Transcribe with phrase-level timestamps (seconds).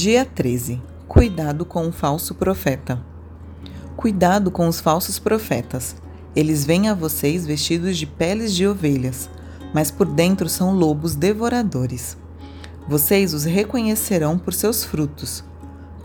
[0.00, 0.80] Dia 13.
[1.08, 3.04] Cuidado com o falso profeta.
[3.96, 5.96] Cuidado com os falsos profetas.
[6.36, 9.28] Eles vêm a vocês vestidos de peles de ovelhas,
[9.74, 12.16] mas por dentro são lobos devoradores.
[12.86, 15.42] Vocês os reconhecerão por seus frutos.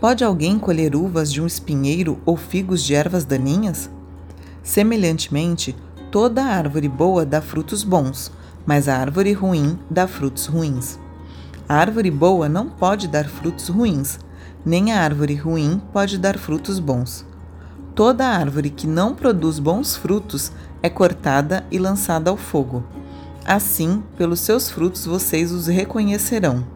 [0.00, 3.88] Pode alguém colher uvas de um espinheiro ou figos de ervas daninhas?
[4.60, 5.72] Semelhantemente,
[6.10, 8.32] toda árvore boa dá frutos bons,
[8.66, 10.98] mas a árvore ruim dá frutos ruins.
[11.68, 14.18] A árvore boa não pode dar frutos ruins,
[14.64, 17.24] nem a árvore ruim pode dar frutos bons.
[17.94, 22.84] Toda árvore que não produz bons frutos é cortada e lançada ao fogo.
[23.46, 26.66] Assim, pelos seus frutos vocês os reconhecerão.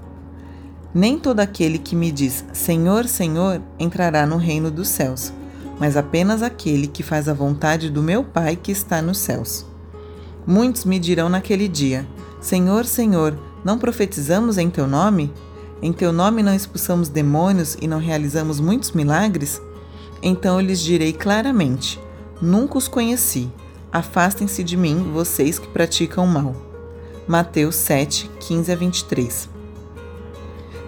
[0.95, 5.33] Nem todo aquele que me diz Senhor, Senhor entrará no reino dos céus,
[5.79, 9.67] mas apenas aquele que faz a vontade do meu Pai que está nos céus.
[10.47, 12.07] Muitos me dirão naquele dia:
[12.41, 15.33] Senhor, Senhor, não profetizamos em teu nome?
[15.81, 19.61] Em teu nome não expulsamos demônios e não realizamos muitos milagres?
[20.23, 22.01] Então eu lhes direi claramente:
[22.41, 23.51] Nunca os conheci.
[23.93, 26.55] Afastem-se de mim, vocês que praticam o mal.
[27.27, 29.49] Mateus 7, 15 a 23.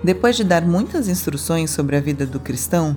[0.03, 2.97] Depois de dar muitas instruções sobre a vida do cristão,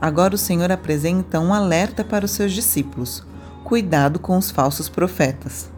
[0.00, 3.24] agora o Senhor apresenta um alerta para os seus discípulos:
[3.64, 5.71] cuidado com os falsos profetas.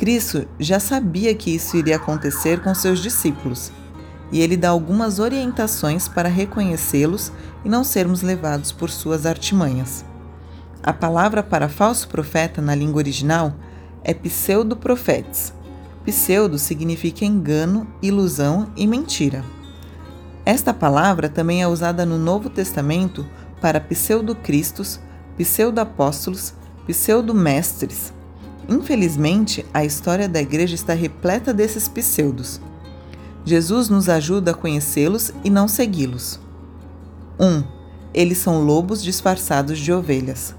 [0.00, 3.70] Cristo já sabia que isso iria acontecer com seus discípulos,
[4.32, 7.30] e ele dá algumas orientações para reconhecê-los
[7.66, 10.02] e não sermos levados por suas artimanhas.
[10.82, 13.52] A palavra para falso profeta na língua original
[14.02, 15.52] é pseudo-profetes.
[16.06, 19.44] Pseudo significa engano, ilusão e mentira.
[20.46, 23.28] Esta palavra também é usada no Novo Testamento
[23.60, 24.98] para pseudo-cristos,
[25.36, 26.54] pseudo-apóstolos,
[26.86, 28.14] pseudo-mestres,
[28.70, 32.60] Infelizmente, a história da igreja está repleta desses pseudos.
[33.44, 36.38] Jesus nos ajuda a conhecê-los e não segui-los.
[37.36, 37.46] 1.
[37.46, 37.64] Um,
[38.14, 40.54] eles são lobos disfarçados de ovelhas.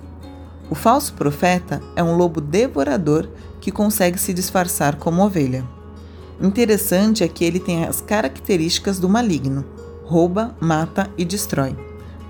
[0.69, 3.29] O falso profeta é um lobo devorador
[3.61, 5.65] que consegue se disfarçar como ovelha.
[6.41, 9.63] Interessante é que ele tem as características do maligno:
[10.03, 11.77] rouba, mata e destrói.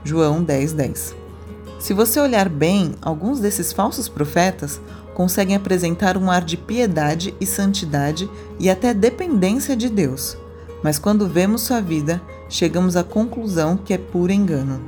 [0.03, 0.73] João 10:10.
[0.73, 1.20] 10.
[1.81, 4.79] Se você olhar bem, alguns desses falsos profetas
[5.15, 10.37] conseguem apresentar um ar de piedade e santidade e até dependência de Deus.
[10.83, 14.79] Mas quando vemos sua vida, chegamos à conclusão que é puro engano.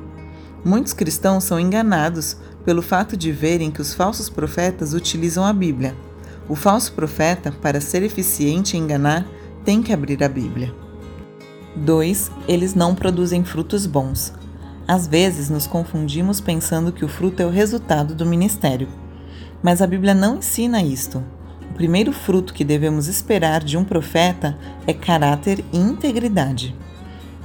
[0.63, 5.95] Muitos cristãos são enganados pelo fato de verem que os falsos profetas utilizam a Bíblia.
[6.47, 9.27] O falso profeta, para ser eficiente em enganar,
[9.65, 10.71] tem que abrir a Bíblia.
[11.75, 12.31] 2.
[12.47, 14.31] Eles não produzem frutos bons.
[14.87, 18.87] Às vezes nos confundimos pensando que o fruto é o resultado do ministério.
[19.61, 21.23] Mas a Bíblia não ensina isto.
[21.71, 26.75] O primeiro fruto que devemos esperar de um profeta é caráter e integridade.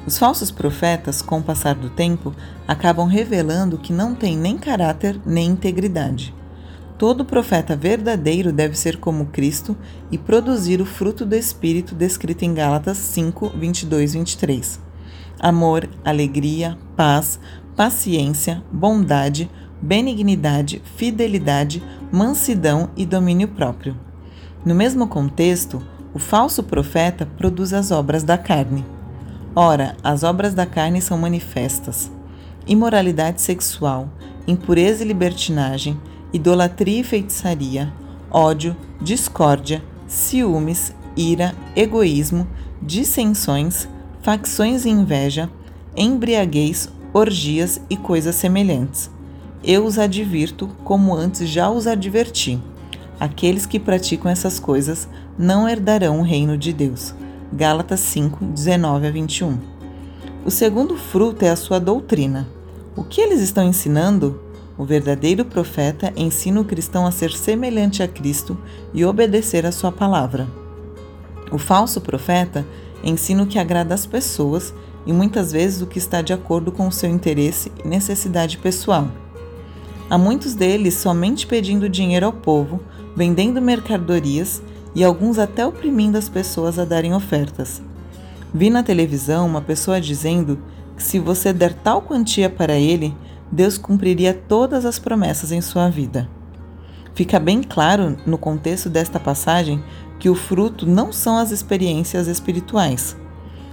[0.05, 2.35] Os falsos profetas, com o passar do tempo,
[2.67, 6.35] acabam revelando que não têm nem caráter nem integridade.
[6.99, 9.77] Todo profeta verdadeiro deve ser como Cristo
[10.11, 14.88] e produzir o fruto do Espírito descrito em Gálatas 5, 22 e 23.
[15.41, 17.39] Amor, alegria, paz,
[17.77, 19.49] paciência, bondade,
[19.81, 23.97] benignidade, fidelidade, mansidão e domínio próprio.
[24.65, 25.81] No mesmo contexto,
[26.13, 28.85] o falso profeta produz as obras da carne.
[29.55, 32.11] Ora, as obras da carne são manifestas:
[32.67, 34.09] imoralidade sexual,
[34.47, 36.01] impureza e libertinagem,
[36.33, 37.93] idolatria e feitiçaria,
[38.31, 42.47] ódio, discórdia, ciúmes, ira, egoísmo,
[42.83, 43.89] dissensões,
[44.29, 45.49] facções e inveja,
[45.97, 49.11] embriaguez, orgias e coisas semelhantes
[49.63, 52.59] eu os advirto como antes já os adverti.
[53.19, 55.09] Aqueles que praticam essas coisas
[55.39, 57.15] não herdarão o reino de Deus.
[57.53, 59.59] Gálatas 5, 19 a 21.
[60.45, 62.47] O segundo fruto é a sua doutrina.
[62.95, 64.41] O que eles estão ensinando?
[64.77, 68.57] O verdadeiro profeta ensina o cristão a ser semelhante a Cristo
[68.95, 70.47] e obedecer a sua palavra.
[71.51, 72.65] O falso profeta
[73.03, 74.75] ensina o que agrada às pessoas
[75.07, 79.09] e muitas vezes o que está de acordo com o seu interesse e necessidade pessoal.
[80.11, 82.81] Há muitos deles somente pedindo dinheiro ao povo,
[83.15, 84.63] vendendo mercadorias
[84.95, 87.83] e alguns até oprimindo as pessoas a darem ofertas.
[88.53, 90.59] Vi na televisão uma pessoa dizendo
[90.97, 93.15] que se você der tal quantia para ele,
[93.53, 96.29] Deus cumpriria todas as promessas em sua vida.
[97.15, 99.83] Fica bem claro no contexto desta passagem
[100.19, 103.17] que o fruto não são as experiências espirituais.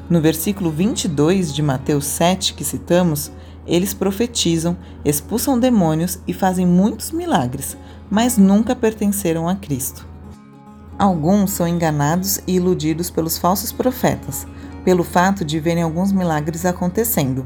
[0.09, 3.31] No versículo 22 de Mateus 7, que citamos,
[3.65, 7.75] eles profetizam, expulsam demônios e fazem muitos milagres,
[8.09, 10.05] mas nunca pertenceram a Cristo.
[10.97, 14.45] Alguns são enganados e iludidos pelos falsos profetas,
[14.83, 17.45] pelo fato de verem alguns milagres acontecendo.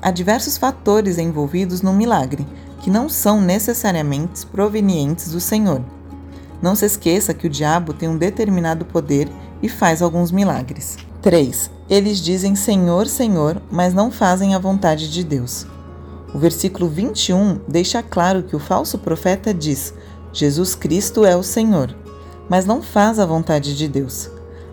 [0.00, 2.46] Há diversos fatores envolvidos no milagre,
[2.80, 5.82] que não são necessariamente provenientes do Senhor.
[6.60, 9.28] Não se esqueça que o diabo tem um determinado poder
[9.62, 10.96] e faz alguns milagres.
[11.22, 11.70] 3.
[11.88, 15.66] Eles dizem Senhor, Senhor, mas não fazem a vontade de Deus.
[16.34, 19.94] O versículo 21 deixa claro que o falso profeta diz:
[20.32, 21.94] Jesus Cristo é o Senhor,
[22.48, 24.30] mas não faz a vontade de Deus.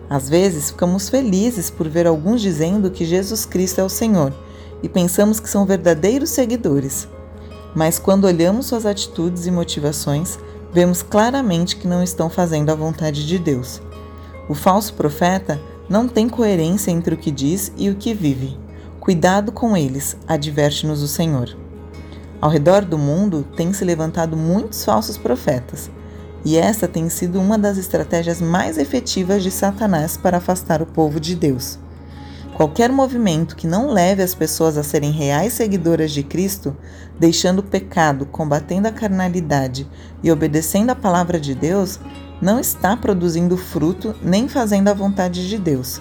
[0.08, 4.32] Às vezes ficamos felizes por ver alguns dizendo que Jesus Cristo é o Senhor
[4.82, 7.08] e pensamos que são verdadeiros seguidores.
[7.74, 10.38] Mas quando olhamos suas atitudes e motivações,
[10.76, 13.80] vemos claramente que não estão fazendo a vontade de Deus.
[14.46, 15.58] O falso profeta
[15.88, 18.58] não tem coerência entre o que diz e o que vive.
[19.00, 21.56] Cuidado com eles, adverte-nos o Senhor.
[22.42, 25.90] Ao redor do mundo têm se levantado muitos falsos profetas
[26.44, 31.18] e essa tem sido uma das estratégias mais efetivas de Satanás para afastar o povo
[31.18, 31.78] de Deus.
[32.56, 36.74] Qualquer movimento que não leve as pessoas a serem reais seguidoras de Cristo,
[37.20, 39.86] deixando o pecado, combatendo a carnalidade
[40.22, 42.00] e obedecendo a palavra de Deus,
[42.40, 46.00] não está produzindo fruto nem fazendo a vontade de Deus.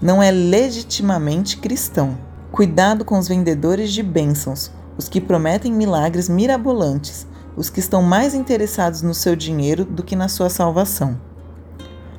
[0.00, 2.16] Não é legitimamente cristão.
[2.50, 8.34] Cuidado com os vendedores de bênçãos, os que prometem milagres mirabolantes, os que estão mais
[8.34, 11.20] interessados no seu dinheiro do que na sua salvação.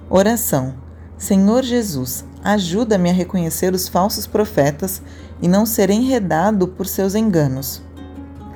[0.07, 0.75] Oração.
[1.17, 5.01] Senhor Jesus, ajuda-me a reconhecer os falsos profetas
[5.41, 7.81] e não ser enredado por seus enganos.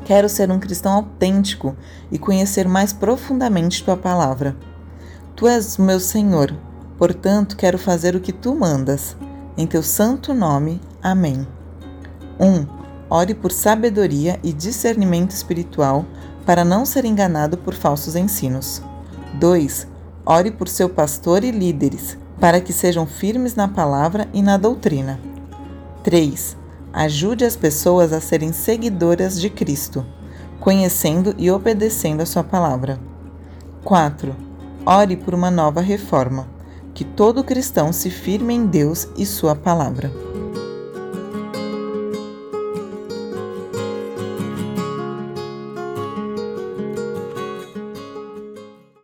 [0.05, 1.75] Quero ser um cristão autêntico
[2.11, 4.55] e conhecer mais profundamente tua palavra.
[5.35, 6.55] Tu és meu Senhor,
[6.97, 9.17] portanto quero fazer o que tu mandas.
[9.57, 10.79] Em teu santo nome.
[11.01, 11.47] Amém.
[12.39, 12.45] 1.
[12.45, 12.67] Um,
[13.09, 16.05] ore por sabedoria e discernimento espiritual
[16.45, 18.81] para não ser enganado por falsos ensinos.
[19.39, 19.87] 2.
[20.25, 25.19] Ore por seu pastor e líderes, para que sejam firmes na palavra e na doutrina.
[26.03, 26.57] 3.
[26.93, 30.05] Ajude as pessoas a serem seguidoras de Cristo,
[30.59, 32.99] conhecendo e obedecendo a sua palavra.
[33.83, 34.35] 4.
[34.85, 36.47] Ore por uma nova reforma,
[36.93, 40.11] que todo cristão se firme em Deus e sua palavra.